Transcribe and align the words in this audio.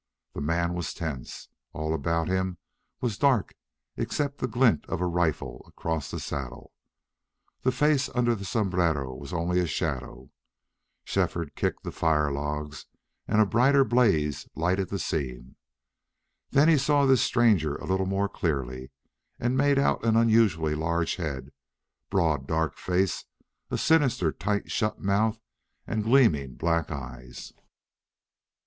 The 0.33 0.41
man 0.41 0.73
was 0.73 0.95
tense. 0.95 1.47
All 1.73 1.93
about 1.93 2.27
him 2.27 2.57
was 3.01 3.19
dark 3.19 3.53
except 3.95 4.39
the 4.39 4.47
glint 4.47 4.83
of 4.87 4.99
a 4.99 5.05
rifle 5.05 5.63
across 5.67 6.09
the 6.09 6.19
saddle. 6.19 6.73
The 7.61 7.71
face 7.71 8.09
under 8.15 8.33
the 8.33 8.43
sombrero 8.43 9.13
was 9.13 9.31
only 9.31 9.59
a 9.59 9.67
shadow. 9.67 10.31
Shefford 11.03 11.53
kicked 11.55 11.83
the 11.83 11.91
fire 11.91 12.31
logs 12.31 12.87
and 13.27 13.39
a 13.41 13.45
brighter 13.45 13.83
blaze 13.83 14.47
lightened 14.55 14.89
the 14.89 14.97
scene. 14.97 15.55
Then 16.49 16.67
he 16.67 16.79
saw 16.79 17.05
this 17.05 17.21
stranger 17.21 17.75
a 17.75 17.85
little 17.85 18.07
more 18.07 18.27
clearly, 18.27 18.89
and 19.39 19.55
made 19.55 19.77
out 19.77 20.03
an 20.03 20.15
unusually 20.15 20.73
large 20.73 21.17
head, 21.17 21.51
broad 22.09 22.47
dark 22.47 22.75
face, 22.79 23.25
a 23.69 23.77
sinister 23.77 24.31
tight 24.31 24.71
shut 24.71 24.99
mouth, 24.99 25.39
and 25.85 26.03
gleaming 26.05 26.55
black 26.55 26.89
eyes. 26.89 27.53